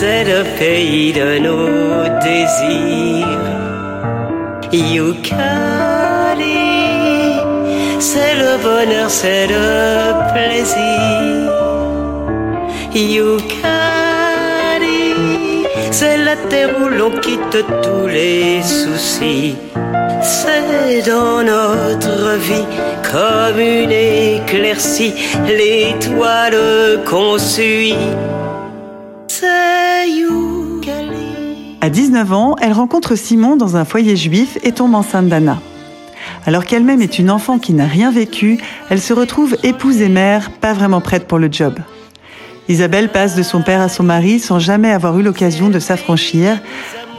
c'est 0.00 0.22
le 0.22 0.44
pays 0.58 1.12
de 1.12 1.38
nos 1.40 2.04
désirs. 2.20 3.48
C'est 8.00 8.34
le 8.34 8.62
bonheur, 8.62 9.10
c'est 9.10 9.46
le 9.46 10.32
plaisir. 10.32 11.52
Yukari, 12.94 13.64
c'est 15.90 16.16
la 16.16 16.36
terre 16.48 16.70
où 16.80 16.88
l'on 16.88 17.10
quitte 17.10 17.64
tous 17.82 18.06
les 18.06 18.62
soucis. 18.62 19.56
C'est 20.22 21.02
dans 21.08 21.42
notre 21.42 22.36
vie 22.38 22.66
comme 23.10 23.60
une 23.60 23.90
éclaircie, 23.90 25.14
l'étoile 25.46 27.02
qu'on 27.06 27.38
suit. 27.38 27.94
C'est. 29.28 29.78
À 31.80 31.90
19 31.90 32.32
ans, 32.32 32.56
elle 32.60 32.72
rencontre 32.72 33.14
Simon 33.14 33.56
dans 33.56 33.76
un 33.76 33.84
foyer 33.84 34.16
juif 34.16 34.58
et 34.64 34.72
tombe 34.72 34.94
enceinte 34.94 35.28
d'Anna. 35.28 35.58
Alors 36.46 36.64
qu'elle-même 36.64 37.02
est 37.02 37.18
une 37.18 37.30
enfant 37.30 37.58
qui 37.58 37.72
n'a 37.72 37.86
rien 37.86 38.10
vécu, 38.10 38.58
elle 38.90 39.00
se 39.00 39.12
retrouve 39.12 39.56
épouse 39.62 40.00
et 40.00 40.08
mère, 40.08 40.50
pas 40.50 40.72
vraiment 40.72 41.00
prête 41.00 41.26
pour 41.26 41.38
le 41.38 41.48
job. 41.50 41.78
Isabelle 42.68 43.08
passe 43.08 43.34
de 43.34 43.42
son 43.42 43.62
père 43.62 43.80
à 43.80 43.88
son 43.88 44.02
mari 44.02 44.38
sans 44.38 44.58
jamais 44.58 44.90
avoir 44.90 45.18
eu 45.18 45.22
l'occasion 45.22 45.70
de 45.70 45.78
s'affranchir. 45.78 46.58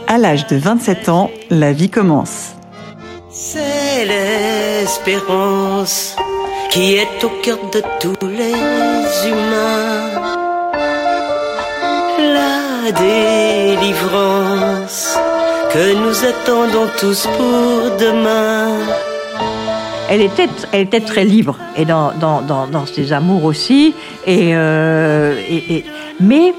À 0.06 0.18
l'âge 0.18 0.46
de 0.46 0.56
27 0.56 1.08
ans, 1.08 1.30
la 1.50 1.72
vie 1.72 1.90
commence. 1.90 2.54
C'est 3.30 4.06
l'espérance 4.06 6.16
qui 6.70 6.94
est 6.94 7.24
au 7.24 7.30
cœur 7.42 7.58
de 7.72 7.82
tous 8.00 8.26
les 8.26 9.28
humains. 9.28 10.22
La 12.18 12.92
délivrance 12.92 14.39
que 15.72 15.94
nous 15.94 16.24
attendons 16.24 16.88
tous 16.98 17.26
pour 17.36 17.96
demain. 17.96 18.78
Elle 20.08 20.22
était, 20.22 20.48
elle 20.72 20.80
était 20.82 21.00
très 21.00 21.24
libre 21.24 21.56
et 21.76 21.84
dans, 21.84 22.12
dans, 22.12 22.42
dans, 22.42 22.86
ses 22.86 23.12
amours 23.12 23.44
aussi. 23.44 23.94
Et, 24.26 24.50
euh, 24.54 25.40
et, 25.48 25.84
mais 26.18 26.54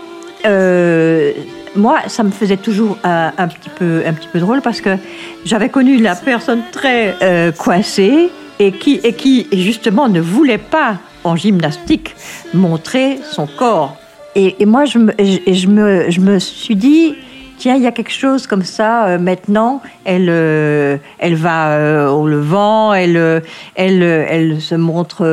euh, 0.46 1.34
moi, 1.75 2.00
ça 2.08 2.24
me 2.24 2.32
faisait 2.32 2.56
toujours 2.56 2.98
un, 3.03 3.48
petit 3.50 3.70
peu, 3.70 4.03
un 4.06 4.13
petit 4.13 4.30
peu 4.30 4.39
drôle 4.39 4.62
parce 4.62 4.80
que 4.80 4.96
j'avais 5.44 5.68
connu 5.68 5.98
la 5.98 6.15
personne 6.15 6.62
très 6.72 7.15
euh, 7.22 7.51
coincée 7.51 8.30
et 8.60 8.72
qui, 8.72 9.01
et 9.03 9.13
qui 9.13 9.48
justement 9.51 10.08
ne 10.08 10.22
voulait 10.22 10.58
pas 10.58 11.00
en 11.25 11.36
gymnastique 11.36 12.15
montrer 12.53 13.20
son 13.30 13.46
corps. 13.46 13.98
Et, 14.36 14.65
moi, 14.65 14.86
je 14.86 14.98
me, 14.98 15.12
je, 15.20 15.68
me, 15.68 16.10
je 16.10 16.22
me 16.22 16.39
suis 16.39 16.77
dit, 16.77 17.15
tiens, 17.62 17.75
il 17.75 17.84
y 17.84 17.88
a 17.88 17.91
quelque 17.91 18.12
chose 18.12 18.48
comme 18.48 18.63
ça. 18.63 19.06
Euh, 19.06 19.20
maintenant, 19.20 19.84
elle, 20.03 20.30
euh, 20.30 20.98
elle 21.20 21.36
va 21.36 21.74
euh, 21.74 22.10
au 22.10 22.27
levant, 22.27 22.91
elle, 22.91 23.44
elle, 23.75 24.01
elle 24.01 24.62
se 24.62 24.74
montre. 24.74 25.24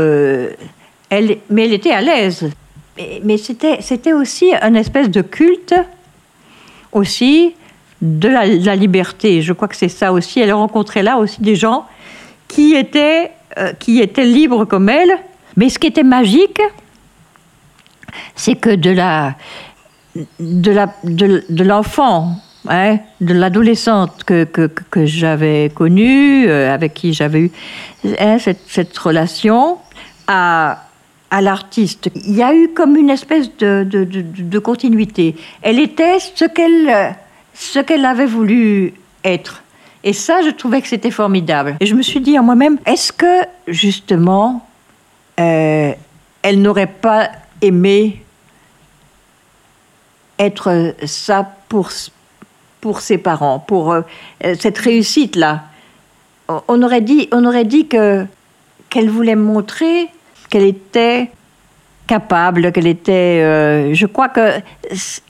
elle, 1.09 1.39
mais 1.49 1.65
elle 1.65 1.73
était 1.73 1.91
à 1.91 2.03
l'aise. 2.03 2.51
Mais, 3.25 3.39
c'était, 3.39 3.79
c'était 3.81 4.13
aussi 4.13 4.53
un 4.61 4.75
espèce 4.75 5.09
de 5.09 5.23
culte, 5.23 5.75
aussi, 6.93 7.55
de 8.03 8.29
la, 8.29 8.47
de 8.47 8.67
la, 8.67 8.77
liberté. 8.77 9.41
Je 9.41 9.53
crois 9.55 9.69
que 9.69 9.77
c'est 9.77 9.89
ça 9.89 10.13
aussi. 10.13 10.41
Elle 10.41 10.53
rencontrait 10.53 11.03
là 11.03 11.17
aussi 11.17 11.41
des 11.41 11.55
gens 11.57 11.87
qui 12.47 12.75
étaient, 12.75 13.31
qui 13.79 14.01
étaient 14.01 14.25
libres 14.25 14.65
comme 14.65 14.89
elle. 14.89 15.13
Mais 15.57 15.69
ce 15.69 15.79
qui 15.79 15.87
était 15.87 16.03
magique, 16.03 16.61
c'est 18.35 18.57
que 18.57 18.75
de 18.75 18.91
la 18.91 19.37
de 20.41 20.71
la 20.71 20.95
de, 21.05 21.45
de 21.49 21.65
l'enfant 21.65 22.37
hein, 22.69 22.99
de 23.21 23.35
l'adolescente 23.35 24.25
que, 24.25 24.45
que, 24.45 24.67
que 24.67 25.07
j'avais 25.07 25.71
connue 25.75 26.49
euh, 26.49 26.73
avec 26.73 26.95
qui 26.95 27.13
j'avais 27.13 27.41
eu 27.41 27.51
hein, 28.19 28.39
cette, 28.39 28.63
cette, 28.67 28.97
relation 28.97 29.79
à 30.27 30.85
à 31.31 31.43
l'artiste. 31.43 32.11
Il 32.15 32.35
y 32.35 32.43
a 32.43 32.55
eu 32.55 32.69
comme 32.69 32.97
une 32.97 33.11
espèce 33.11 33.55
de, 33.59 33.85
de, 33.85 34.05
de, 34.05 34.23
de 34.23 34.59
continuité. 34.59 35.37
Elle 35.61 35.79
était 35.79 36.19
ce 36.21 36.47
qu'elle 36.47 37.15
ce 37.53 37.81
qu'elle 37.81 38.07
avait 38.07 38.27
voulu 38.27 38.95
être. 39.25 39.63
Et 40.05 40.15
ça 40.15 40.41
je 40.43 40.51
trouvais 40.51 40.81
que 40.81 40.89
c'était 40.89 41.11
formidable. 41.11 41.77
Et 41.81 41.87
je 41.87 41.95
me 41.95 42.03
suis 42.03 42.21
dit 42.21 42.39
en 42.39 42.43
moi-même 42.43 42.79
est-ce 42.87 43.13
que 43.13 43.45
justement 43.67 44.67
euh, 45.39 45.93
elle 46.43 46.63
n'aurait 46.63 46.87
pas 46.87 47.31
aimé 47.61 48.23
être 50.39 50.95
ça 51.05 51.51
pour, 51.69 51.91
pour 52.81 53.01
ses 53.01 53.19
parents, 53.19 53.59
pour 53.59 53.93
euh, 53.93 54.03
cette 54.59 54.79
réussite-là. 54.79 55.65
On 56.67 56.83
aurait 56.83 57.03
dit, 57.03 57.29
on 57.33 57.45
aurait 57.45 57.67
dit 57.67 57.89
que 57.89 58.25
qu'elle 58.89 59.11
voulait 59.11 59.37
montrer 59.37 60.09
qu'elle 60.49 60.65
était 60.65 61.31
capable, 62.07 62.73
qu'elle 62.73 62.87
était. 62.87 63.43
Euh, 63.43 63.95
je 63.95 64.07
crois 64.07 64.29
que 64.29 64.61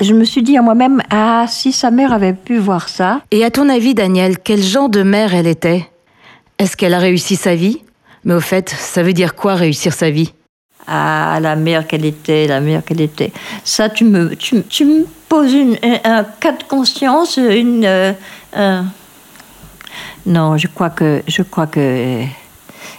je 0.00 0.14
me 0.14 0.24
suis 0.24 0.42
dit 0.42 0.56
à 0.56 0.62
moi-même 0.62 1.02
ah 1.10 1.46
si 1.48 1.72
sa 1.72 1.90
mère 1.90 2.12
avait 2.12 2.32
pu 2.32 2.58
voir 2.58 2.88
ça. 2.88 3.20
Et 3.30 3.44
à 3.44 3.50
ton 3.50 3.68
avis, 3.68 3.94
Daniel, 3.94 4.38
quel 4.38 4.62
genre 4.62 4.88
de 4.88 5.02
mère 5.02 5.34
elle 5.34 5.48
était? 5.48 5.88
Est-ce 6.58 6.76
qu'elle 6.76 6.94
a 6.94 6.98
réussi 6.98 7.36
sa 7.36 7.54
vie? 7.54 7.82
Mais 8.24 8.34
au 8.34 8.40
fait, 8.40 8.70
ça 8.70 9.02
veut 9.02 9.12
dire 9.12 9.34
quoi 9.34 9.54
réussir 9.54 9.92
sa 9.92 10.10
vie? 10.10 10.32
Ah, 10.86 11.38
la 11.40 11.82
qu'elle 11.82 12.04
était, 12.04 12.46
la 12.46 12.60
qu'elle 12.82 13.00
était. 13.00 13.32
Ça, 13.64 13.88
tu 13.88 14.04
me, 14.04 14.34
tu, 14.36 14.62
tu 14.62 14.84
me 14.84 15.06
poses 15.28 15.52
une, 15.52 15.76
un, 16.04 16.24
cas 16.24 16.52
de 16.52 16.62
conscience, 16.64 17.36
une. 17.36 17.84
Euh. 17.84 18.82
Non, 20.26 20.56
je 20.56 20.66
crois 20.68 20.90
que, 20.90 21.22
je 21.26 21.42
crois 21.42 21.66
que 21.66 22.22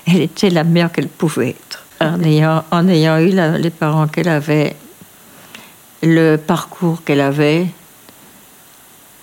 elle 0.07 0.21
était 0.21 0.49
la 0.49 0.63
mère 0.63 0.91
qu'elle 0.91 1.07
pouvait 1.07 1.49
être. 1.49 1.85
En 2.01 2.23
ayant, 2.23 2.63
en 2.71 2.87
ayant 2.87 3.19
eu 3.19 3.31
les 3.59 3.69
parents 3.69 4.07
qu'elle 4.07 4.29
avait, 4.29 4.75
le 6.01 6.37
parcours 6.37 7.03
qu'elle 7.03 7.21
avait, 7.21 7.67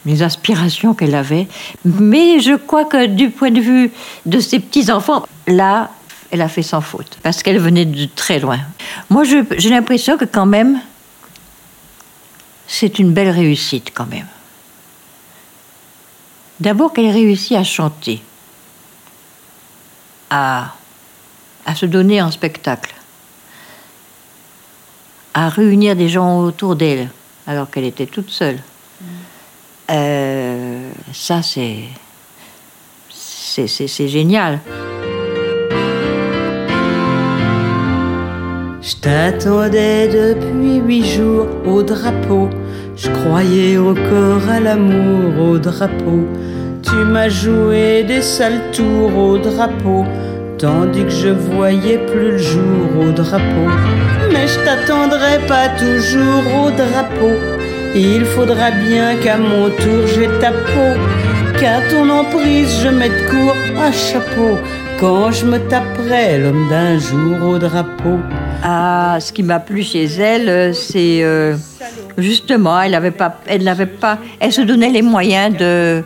les 0.05 0.23
aspirations 0.23 0.95
qu'elle 0.95 1.15
avait. 1.15 1.49
Mais 1.85 2.41
je 2.41 2.55
crois 2.55 2.85
que 2.85 3.07
du 3.07 3.31
point 3.31 3.51
de 3.51 3.61
vue 3.61 3.91
de 4.27 4.41
ses 4.41 4.61
petits-enfants, 4.61 5.25
là, 5.47 5.91
elle 6.31 6.43
a 6.43 6.49
fait 6.49 6.63
sans 6.63 6.81
faute, 6.81 7.19
parce 7.23 7.43
qu'elle 7.43 7.59
venait 7.59 7.85
de 7.85 8.07
très 8.07 8.39
loin. 8.39 8.59
Moi, 9.11 9.25
j'ai 9.25 9.71
l'impression 9.71 10.17
que 10.17 10.25
quand 10.25 10.47
même, 10.47 10.81
c'est 12.67 12.99
une 12.99 13.13
belle 13.13 13.31
réussite 13.31 13.93
quand 13.95 14.07
même. 14.07 14.27
D'abord 16.59 16.93
qu'elle 16.93 17.11
réussit 17.11 17.57
à 17.57 17.65
chanter, 17.65 18.23
à, 20.31 20.75
à 21.65 21.75
se 21.75 21.87
donner 21.87 22.23
en 22.23 22.31
spectacle, 22.31 22.95
à 25.35 25.49
réunir 25.49 25.95
des 25.97 26.09
gens 26.09 26.41
autour 26.41 26.77
d'elle, 26.77 27.11
alors 27.47 27.71
qu'elle 27.71 27.85
était 27.85 28.07
toute 28.07 28.31
seule. 28.31 28.59
Euh, 29.91 30.91
ça, 31.13 31.43
c'est, 31.43 31.85
c'est, 33.11 34.09
génial. 34.09 34.61
Je 38.89 38.95
t'attendais 38.95 40.07
depuis 40.07 40.77
huit 40.77 41.05
jours 41.05 41.49
au 41.67 41.83
drapeau. 41.83 42.49
Je 42.95 43.09
croyais 43.11 43.77
encore 43.79 44.49
à 44.49 44.61
l'amour 44.61 45.41
au 45.41 45.59
drapeau. 45.59 46.21
Tu 46.85 46.95
m'as 46.95 47.29
joué 47.29 48.05
des 48.05 48.23
sales 48.23 48.71
tours 48.73 49.19
au 49.19 49.39
drapeau. 49.39 50.05
Tandis 50.59 51.03
que 51.03 51.11
je 51.11 51.31
voyais 51.31 51.99
plus 51.99 52.31
le 52.31 52.39
jour 52.39 52.87
au 53.01 53.11
drapeau. 53.11 53.69
Mais 54.33 54.47
je 54.47 54.61
t'attendrai 54.65 55.41
pas 55.49 55.69
toujours 55.71 56.47
au 56.63 56.71
drapeau. 56.71 57.35
Il 57.93 58.25
faudra 58.25 58.71
bien 58.71 59.17
qu'à 59.17 59.37
mon 59.37 59.69
tour 59.69 60.07
j'ai 60.15 60.29
ta 60.39 60.53
peau. 60.53 60.93
Qu'à 61.59 61.81
ton 61.91 62.09
emprise 62.09 62.73
je 62.85 62.89
mette 62.91 63.29
court 63.29 63.57
un 63.77 63.91
chapeau. 63.91 64.55
Quand 65.01 65.33
je 65.33 65.45
me 65.45 65.59
taperai 65.59 66.39
l'homme 66.39 66.69
d'un 66.71 67.01
jour 67.01 67.49
au 67.49 67.59
drapeau. 67.59 68.21
Ah, 68.69 69.19
ce 69.21 69.33
qui 69.33 69.45
m'a 69.45 69.61
plu 69.61 69.85
chez 69.85 70.07
elle, 70.07 70.49
euh, 70.49 70.73
c'est 70.73 71.23
euh, 71.23 71.55
justement, 72.19 72.81
elle 72.81 72.91
n'avait 72.91 73.13
pas, 73.13 73.39
elle 73.47 73.63
n'avait 73.63 73.87
pas, 73.87 74.19
elle 74.41 74.53
se 74.53 74.61
donnait 74.61 74.91
les 74.91 75.03
moyens 75.03 75.57
de 75.57 76.03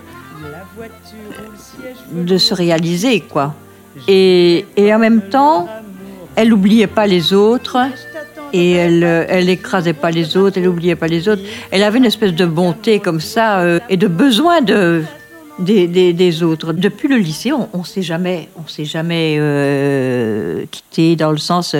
de 2.12 2.36
se 2.36 2.52
réaliser, 2.52 3.20
quoi. 3.20 3.54
Et, 4.06 4.66
et 4.76 4.94
en 4.94 4.98
même 4.98 5.22
temps, 5.22 5.68
elle 6.36 6.50
n'oubliait 6.50 6.86
pas 6.86 7.06
les 7.06 7.32
autres 7.32 7.78
et 8.52 8.72
elle, 8.72 9.04
euh, 9.04 9.24
elle 9.30 9.48
écrasait 9.48 9.94
pas 9.94 10.10
les 10.10 10.36
autres, 10.36 10.58
elle 10.58 10.64
n'oubliait 10.64 10.96
pas 10.96 11.06
les 11.06 11.30
autres. 11.30 11.40
Elle 11.70 11.82
avait 11.82 11.96
une 11.96 12.04
espèce 12.04 12.34
de 12.34 12.44
bonté 12.44 12.98
comme 12.98 13.20
ça 13.20 13.64
et 13.88 13.96
de 13.96 14.06
besoin 14.06 14.60
de 14.60 15.02
des, 15.58 15.86
des, 15.88 16.12
des 16.12 16.42
autres. 16.42 16.74
Depuis 16.74 17.08
le 17.08 17.16
lycée, 17.16 17.52
on, 17.52 17.70
on 17.72 17.84
s'est 17.84 18.02
jamais, 18.02 18.50
on 18.62 18.68
s'est 18.68 18.84
jamais 18.84 19.40
quitté 20.70 21.16
dans 21.16 21.30
le 21.30 21.38
sens. 21.38 21.74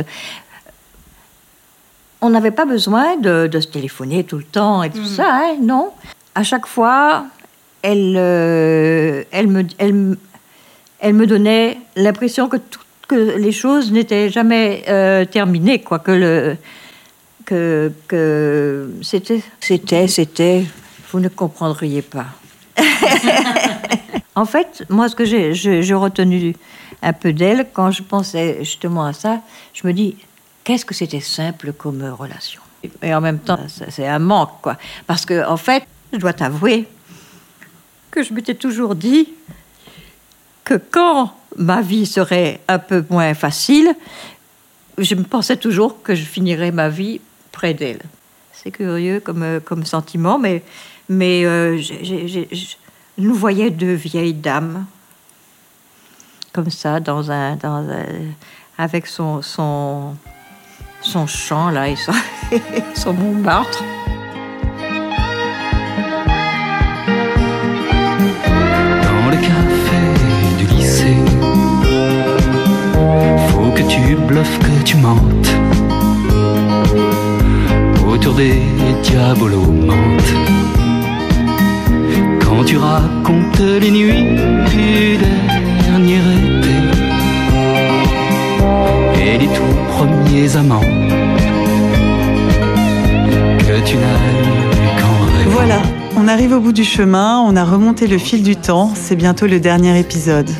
On 2.21 2.31
n'avait 2.31 2.51
pas 2.51 2.65
besoin 2.67 3.17
de, 3.17 3.47
de 3.47 3.61
se 3.61 3.69
téléphoner 3.69 4.25
tout 4.25 4.37
le 4.39 4.45
temps 4.45 4.83
et 4.83 4.91
tout 4.91 5.05
ça, 5.07 5.27
hein, 5.33 5.57
non. 5.61 5.91
À 6.35 6.43
chaque 6.43 6.67
fois, 6.67 7.25
elle, 7.83 8.15
euh, 8.17 9.25
elle, 9.31 9.47
me, 9.49 9.65
elle, 9.79 9.95
me- 9.95 10.19
elle 11.01 11.15
me 11.15 11.27
donnait 11.27 11.79
l'impression 11.97 12.49
que, 12.49 12.57
tout- 12.59 12.81
que 13.09 13.37
les 13.39 13.53
choses 13.53 13.91
n'étaient 13.91 14.29
jamais 14.31 14.85
euh, 14.89 15.25
terminées, 15.25 15.81
quoi, 15.81 15.99
que 15.99 16.13
le 16.13 16.57
que, 17.47 17.91
que 18.07 18.91
c'était 19.03 19.43
c'était 19.61 20.07
c'était 20.07 20.65
vous 21.11 21.19
ne 21.21 21.29
comprendriez 21.29 22.03
pas. 22.03 22.27
en 24.35 24.45
fait, 24.45 24.85
moi, 24.89 25.09
ce 25.09 25.17
que 25.17 25.25
j'ai 25.25 25.55
j'ai- 25.55 25.83
j'ai 25.83 25.95
retenu 25.95 26.55
un 27.03 27.13
peu 27.13 27.33
d'elle 27.33 27.67
quand 27.73 27.91
je 27.91 28.03
pensais 28.03 28.59
justement 28.61 29.05
à 29.05 29.13
ça, 29.13 29.41
je 29.75 29.87
me 29.87 29.93
dis 29.93 30.17
qu'est-ce 30.71 30.85
que 30.85 30.95
c'était 30.95 31.21
simple 31.21 31.73
comme 31.73 32.01
relation. 32.17 32.61
Et 33.03 33.13
en 33.13 33.21
même 33.21 33.41
temps, 33.41 33.59
ça- 33.69 33.91
c'est 33.91 34.07
un 34.07 34.21
manque, 34.21 34.61
quoi, 34.63 34.77
parce 35.07 35.27
que 35.27 35.45
en 35.45 35.57
fait, 35.57 35.83
je 36.13 36.19
dois 36.19 36.33
t'avouer 36.33 36.87
que 38.13 38.23
je 38.23 38.33
m'étais 38.33 38.55
toujours 38.55 38.95
dit 38.95 39.29
que 40.65 40.75
quand 40.75 41.35
ma 41.57 41.81
vie 41.83 42.07
serait 42.07 42.61
un 42.69 42.79
peu 42.79 43.05
moins 43.11 43.35
facile, 43.35 43.93
je 44.97 45.15
me 45.17 45.25
pensais 45.25 45.57
toujours 45.57 46.03
que 46.03 46.15
je 46.15 46.23
finirais 46.23 46.71
ma 46.71 46.89
vie 46.89 47.21
près 47.51 47.75
d'elle. 47.75 48.03
C'est 48.53 48.71
curieux 48.71 49.19
comme, 49.19 49.43
euh, 49.43 49.59
comme 49.59 49.85
sentiment, 49.85 50.39
mais, 50.39 50.63
mais 51.09 51.45
euh, 51.47 51.81
nous 53.19 53.35
voyais 53.35 53.71
deux 53.71 53.95
vieilles 53.95 54.35
dames, 54.35 54.87
comme 56.53 56.71
ça, 56.71 57.01
dans 57.01 57.31
un, 57.33 57.57
dans 57.57 57.89
un- 57.91 58.07
avec 58.79 59.07
son, 59.09 59.43
son, 59.43 60.15
son 61.03 61.27
chant, 61.27 61.71
là, 61.71 61.89
et 61.89 61.97
son, 61.97 62.13
son 62.95 63.13
Montmartre. 63.15 63.83
dans 69.03 69.31
le 69.31 69.37
café 69.37 70.03
du 70.59 70.67
lycée. 70.75 71.17
Faut 73.49 73.71
que 73.71 73.83
tu 73.83 74.17
bluffes, 74.17 74.59
que 74.59 74.83
tu 74.85 74.97
mentes. 74.97 75.51
Autour 78.07 78.35
des 78.35 78.63
diabolos 79.03 79.73
mentent. 79.73 80.35
Quand 82.41 82.65
tu 82.65 82.77
racontes 82.77 83.61
les 83.61 83.91
nuits 83.91 84.37
du 84.71 85.19
dernier 85.85 86.50
les 89.41 89.47
tout 89.47 89.63
premiers 89.89 90.57
amants 90.57 90.81
que 93.59 93.85
tu 93.85 93.97
n'as 93.97 94.03
eu. 94.03 95.47
Voilà, 95.47 95.81
on 96.17 96.29
arrive 96.29 96.53
au 96.53 96.61
bout 96.61 96.73
du 96.73 96.85
chemin, 96.85 97.41
on 97.41 97.57
a 97.57 97.65
remonté 97.65 98.07
le 98.07 98.19
fil 98.19 98.43
du 98.43 98.57
temps, 98.57 98.93
c'est 98.95 99.17
bientôt 99.17 99.47
le 99.47 99.59
dernier 99.61 99.99
épisode. 99.99 100.51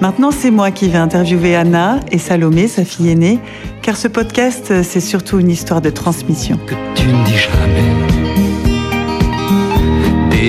Maintenant, 0.00 0.30
c'est 0.30 0.50
moi 0.50 0.70
qui 0.70 0.88
vais 0.88 0.98
interviewer 0.98 1.56
Anna 1.56 2.00
et 2.12 2.18
Salomé, 2.18 2.68
sa 2.68 2.84
fille 2.84 3.10
aînée, 3.10 3.38
car 3.82 3.96
ce 3.96 4.08
podcast, 4.08 4.82
c'est 4.82 5.00
surtout 5.00 5.38
une 5.38 5.50
histoire 5.50 5.80
de 5.80 5.90
transmission. 5.90 6.58
que 6.66 6.74
tu 6.94 7.08
ne 7.08 7.24
dis 7.24 7.36
jamais. 7.36 7.88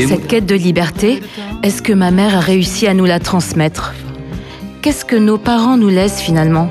Cette 0.07 0.27
quête 0.27 0.45
de 0.45 0.55
liberté, 0.55 1.21
est-ce 1.63 1.81
que 1.81 1.93
ma 1.93 2.11
mère 2.11 2.35
a 2.35 2.39
réussi 2.39 2.87
à 2.87 2.93
nous 2.93 3.05
la 3.05 3.19
transmettre? 3.19 3.93
Qu'est-ce 4.81 5.05
que 5.05 5.15
nos 5.15 5.37
parents 5.37 5.77
nous 5.77 5.89
laissent 5.89 6.21
finalement? 6.21 6.69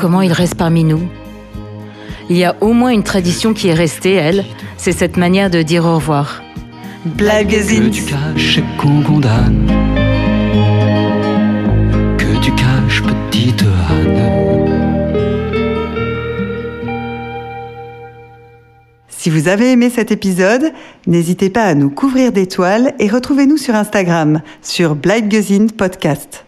Comment 0.00 0.22
ils 0.22 0.32
restent 0.32 0.54
parmi 0.54 0.84
nous 0.84 1.00
Il 2.30 2.36
y 2.36 2.44
a 2.44 2.54
au 2.60 2.72
moins 2.72 2.90
une 2.90 3.02
tradition 3.02 3.52
qui 3.52 3.66
est 3.66 3.74
restée, 3.74 4.12
elle, 4.12 4.44
c'est 4.76 4.92
cette 4.92 5.16
manière 5.16 5.50
de 5.50 5.60
dire 5.60 5.84
au 5.84 5.96
revoir. 5.96 6.40
que 7.88 7.88
tu 7.88 8.04
caches 8.04 8.58
et 8.58 8.64
qu'on 8.78 9.02
condamne. 9.02 9.66
Que 12.16 12.40
tu 12.40 12.52
caches, 12.52 13.02
petite 13.02 13.64
Anne. 13.90 14.38
Si 19.08 19.30
vous 19.30 19.48
avez 19.48 19.72
aimé 19.72 19.90
cet 19.90 20.12
épisode, 20.12 20.70
n'hésitez 21.08 21.50
pas 21.50 21.64
à 21.64 21.74
nous 21.74 21.90
couvrir 21.90 22.30
d'étoiles 22.30 22.94
et 23.00 23.08
retrouvez-nous 23.08 23.56
sur 23.56 23.74
Instagram, 23.74 24.42
sur 24.62 24.94
Blagazine 24.94 25.72
Podcast. 25.72 26.44